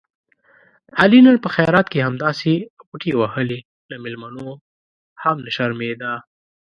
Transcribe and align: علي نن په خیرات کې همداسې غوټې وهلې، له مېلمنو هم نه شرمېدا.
علي 0.99 1.19
نن 1.27 1.35
په 1.43 1.49
خیرات 1.55 1.87
کې 1.89 2.05
همداسې 2.07 2.51
غوټې 2.87 3.11
وهلې، 3.15 3.59
له 3.89 3.95
مېلمنو 4.03 4.47
هم 5.23 5.35
نه 5.45 5.51
شرمېدا. 5.55 6.13